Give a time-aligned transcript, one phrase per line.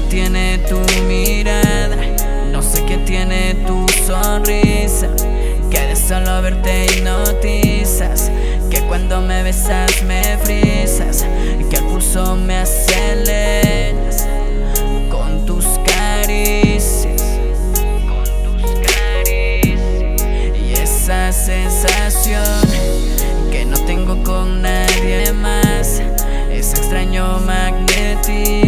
[0.00, 1.96] tiene tu mirada,
[2.50, 5.08] no sé qué tiene tu sonrisa.
[5.70, 8.30] Que de solo verte hipnotizas,
[8.70, 11.26] que cuando me besas me frisas,
[11.68, 14.26] que el pulso me aceleras
[15.10, 17.22] con tus caricias,
[18.08, 20.22] con tus caricias
[20.58, 22.62] y esa sensación
[23.50, 26.00] que no tengo con nadie más,
[26.50, 28.61] ese extraño magnetismo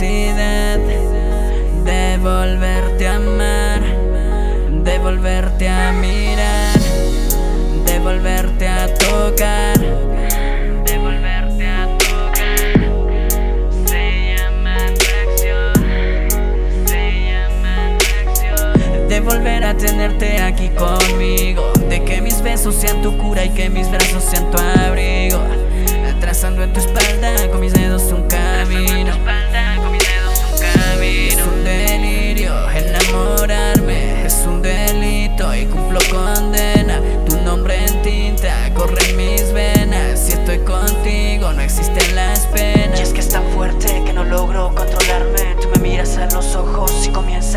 [0.00, 0.88] de
[2.20, 3.80] volverte a amar,
[4.82, 6.80] de volverte a mirar,
[7.86, 12.74] de volverte a tocar, de volverte a tocar.
[13.86, 15.74] Se llama atracción,
[16.86, 19.08] se llama atracción.
[19.08, 23.70] De volver a tenerte aquí conmigo, de que mis besos sean tu cura y que
[23.70, 25.38] mis brazos sean tu abrigo.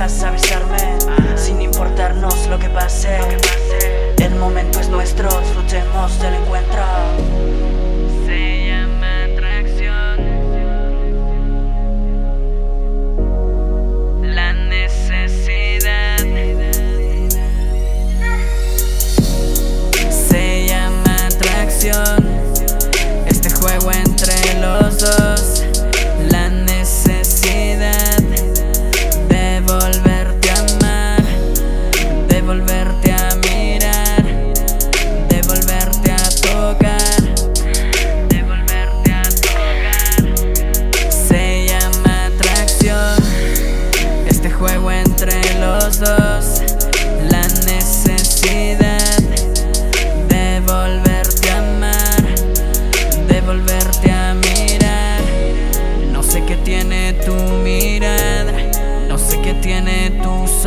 [0.08, 1.38] Comienzas a besarme.
[1.38, 3.20] Sin importarnos lo que pase.
[4.18, 6.36] El momento es nuestro, disfrutemos del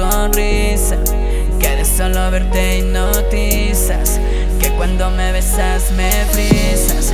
[0.01, 0.97] sonrisa,
[1.85, 4.19] solo verte hipnotizas,
[4.59, 7.13] que cuando me besas me frisas,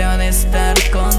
[0.00, 1.09] deseo de estar con